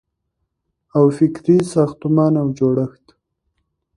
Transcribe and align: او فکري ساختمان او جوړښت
او 0.97 1.05
فکري 1.17 1.57
ساختمان 1.73 2.33
او 2.41 2.47
جوړښت 2.57 3.05